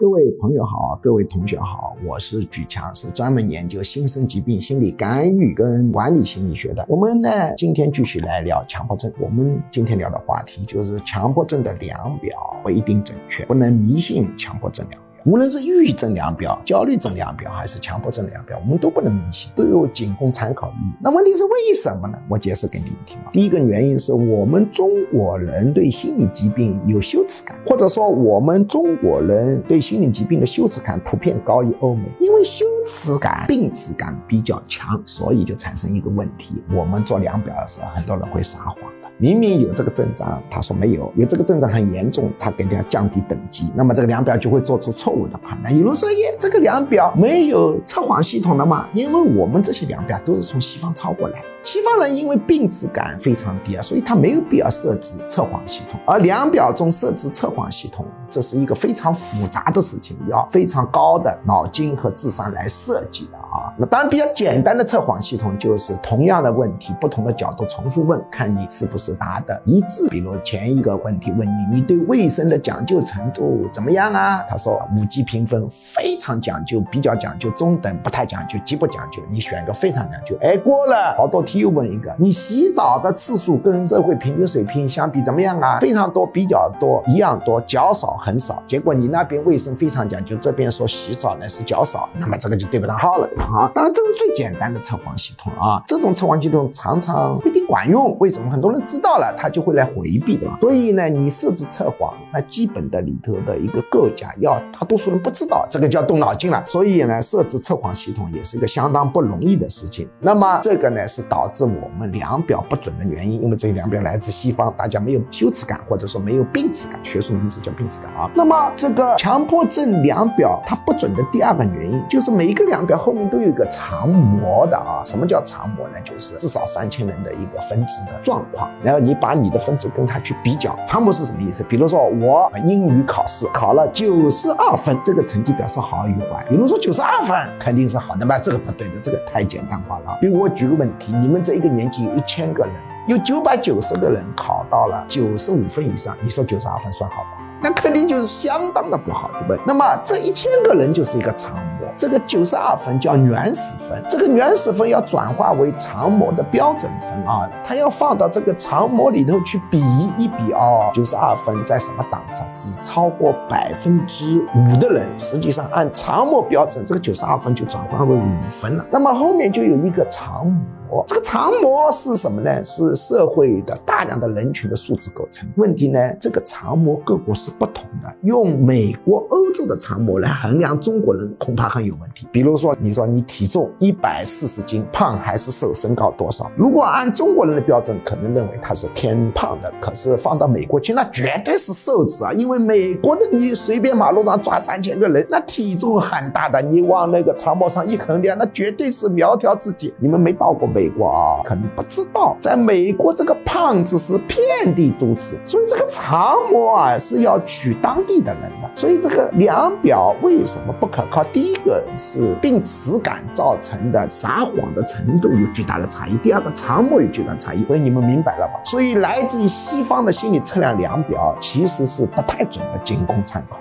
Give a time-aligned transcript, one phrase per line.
[0.00, 6.82] 各位朋友好，各位同学好，我是举强，是专门研究新生疾病心理干预跟管理心理学的。
[6.88, 9.12] 我们呢，今天继续来聊强迫症。
[9.20, 15.02] 我们今天聊的话题就是强迫症的量表不一定准确，不能迷信强迫症量。
[15.24, 20.92] 无论是抑郁症量表、焦虑症量表，还是强迫症量表，我们都不能迷信，都有仅供参考意义。
[21.00, 22.18] 那问题是为什么呢？
[22.28, 23.30] 我解释给你们听啊。
[23.32, 38.89] 第一个原因是我们中国人对心理疾病有羞耻感，或者说我们中国人对心理疾病的羞耻感普遍高于欧美，因为羞耻感、病耻感比较强，所以就产生一个问题：我们做量表的时候，很多人会撒谎。
[39.20, 45.76] 明明有这个症状，他说没有；有这个症状很严重，他给他降低等级，那么这个量表就会做出错误的判断。
[45.76, 48.88] 有人说，耶，这个量表没有测谎系统的吗？
[48.94, 51.42] 因为我们这些量表都是从西方抄过来。
[51.62, 56.00] 西方人因为病耻感非常低啊，所以他没有必要设置测谎系统。
[56.06, 63.70] 而量表中设置测谎系统，这是一个非常复杂的事情，要非常高的脑筋和智商来设计的啊。
[63.76, 70.08] 那当然比较简单的测谎系统就是同样的问题，不同的角度重复问，看你是不是答的一致。
[70.08, 74.42] 比如前一个问题问你，你对卫生的讲究程度怎么样啊？
[74.48, 79.22] 他说五级评分，非常讲究，比较讲究，中等，不太讲究，极不讲究。
[79.30, 85.80] 你选个非常讲究，哎，过了好多又问一个，你洗澡的次数跟社会平均水平相比怎么样啊？
[85.80, 88.62] 非常多，比较多，一样多，较少，很少。
[88.66, 93.70] 结果你那边卫生非常讲究，这边说洗澡呢是较少，那么这个就对不上号了啊！
[93.74, 98.18] 当然这是最简单的测谎系统啊，这种测谎系统常常不一定管用。
[98.18, 98.50] 为什么？
[98.50, 100.46] 很多人知道了，他就会来回避的。
[100.60, 106.60] 所以呢，你设置测谎，那基本的里头的一个构架要大多数人不知道，这个叫动脑筋了。
[106.66, 110.08] 所以呢，设置测谎系统也是一个相当不容易的事情。
[110.18, 118.28] 那么这个呢是导致我们量表不准的原因，因为这个量表来自西方，大家没有羞耻感，或者说没有病耻感，学术名词叫病耻感啊。
[118.34, 125.02] 那么这个强迫症量表它不准的第二个原因，就是每一个量表后面都有一个常模的啊。
[125.04, 125.94] 什么叫常模呢？
[126.02, 130.78] 就是至少三千人的一个分值的状况，然后你把你的分值跟他去比较。
[130.86, 131.62] 常模是什么意思？
[131.62, 136.44] 比如说我英语考试考了九十二分，这个成绩表示好与坏。
[136.50, 138.38] 有人说九十二分肯定是好的嘛？
[138.38, 140.18] 这个不对的，这个太简单化了。
[140.20, 141.30] 比如我举个问题，你。
[141.30, 142.74] 你们这一个年级有一千个人，
[143.06, 147.30] 有九百九十个人考到了九十五分以上，你说九十二分算好吗？
[147.62, 149.60] 那肯定就是相当的不好，对不对？
[149.66, 159.80] 那么这一千个人就是一个常模，这个九十二分叫原始分，这个原始分要转化为常模的标准分啊，它要放到这个常模里头去比
[160.16, 162.42] 一比哦，九十二分在什么档次？
[162.54, 168.84] 只超过百分之五的人，实际上按常模标准，这个九十二分就转换为五分了。
[168.90, 170.60] 那么后面就有一个常模。
[171.06, 172.62] 这个长模是什么呢？
[172.64, 175.48] 是社会的大量的人群的数字构成。
[175.56, 178.14] 问题呢，这个长模各国是不同的。
[178.22, 182.26] 用美国、欧洲的长模来衡量中国人，恐怕很有问题。
[182.30, 185.70] 比如说，你说你体重一百四十斤，胖还是瘦？
[185.72, 186.50] 身高多少？
[186.56, 189.72] 如果按中国人的标准，可能认为他是偏胖的。
[189.80, 192.32] 可是放到美国去，那绝对是瘦子啊！
[192.32, 199.94] 因为美国的你随便马路上抓三千个人，那体重很大的，你往那个长模上一衡量，那绝对是苗条自己。
[199.98, 200.79] 你们没到过美。
[200.80, 211.22] 美国啊，可能不知道，在美国这个胖子是遍地都是，所以这个常模啊是要取当地的人的，所以这个量表为什么不可靠？
[211.24, 218.58] 第一个是病耻感造成的撒谎的程度有巨大的差异，第二个常模有巨大差异，所以你们明白了吧？
[218.64, 223.58] 所以来自于西方的心理测量量表其实是不太准的，仅供参考。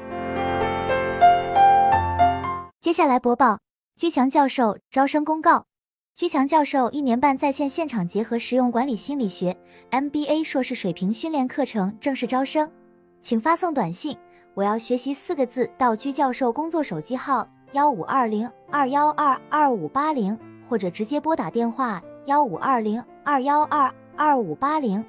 [2.79, 3.59] 接下来播报
[3.93, 5.68] 居强教授招生公告。
[6.19, 9.55] 居强教授一年半在线现场结合实用管理心理学
[9.89, 12.69] MBA 硕士水平训练课程正式招生，
[13.21, 14.17] 请发送短信
[14.53, 20.37] “我要学习”四个字到居教授工作手机号幺五二零二幺二二五八零，
[20.67, 25.01] 或者直接拨打电话幺五二零二幺二二五八零，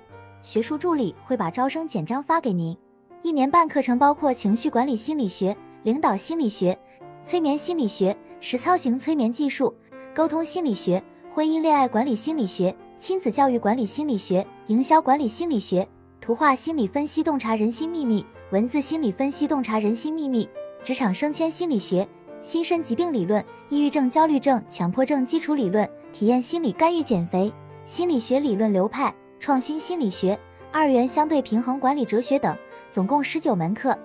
[0.42, 2.78] 学术助理会把招生简章发给您。
[3.22, 6.78] 一年半课程包括情绪管理心理学、领导心理学、
[7.24, 9.74] 催眠心理学、实操型催眠技术。
[10.12, 11.00] 沟通心理学、
[11.32, 15.86] 婚姻恋爱管理心理学、亲子教育管理心理学、营销管理心理学、
[16.20, 20.48] 图画心理分析洞察人心秘密、文字心理分析洞察人心秘密、
[20.82, 22.06] 职场升迁心理学、
[22.40, 27.52] 心身疾病理论、抑郁症、焦虑症、强迫症基础理论、体验心理干预减肥、
[27.84, 30.36] 心理学理论流派、创新心理学、
[30.72, 32.56] 二元相对平衡管理哲学等，
[32.90, 33.96] 总共十九门课，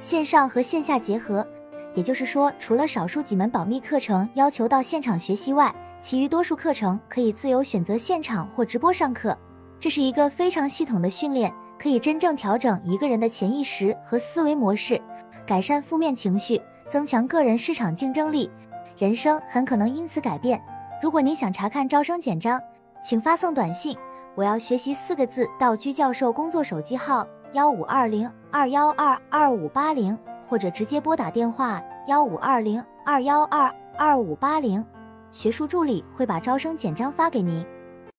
[0.00, 1.46] 线上和线下结合。
[1.96, 9.36] 也就是说，除了少数几门保密课程要求到现场学习外，其余多数课程可以自由选择现场或直播上课。
[9.80, 15.00] 这是一个非常系统的训练，可以真正调整一个人的潜意识和思维模式，
[15.46, 18.50] 改善负面情绪，增强个人市场竞争力，
[18.98, 20.62] 人生很可能因此改变。
[21.02, 22.60] 如果您想查看招生简章，
[23.02, 23.96] 请发送短信
[24.36, 30.16] “我要学习”四个字到居教授工作手机号幺五二零二幺二二五八零，
[30.48, 34.84] 或者直接拨打电话幺五二零二幺二二五八零，
[35.30, 37.64] 学术助理会把招生简章发给您。